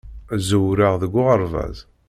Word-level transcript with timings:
Ẓewren 0.47 0.95
deg 1.01 1.13
uɣerbaz. 1.21 1.77